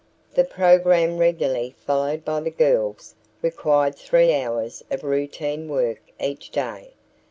[0.33, 3.13] The program regularly followed by the girls
[3.43, 6.95] required three hours of routine work each day.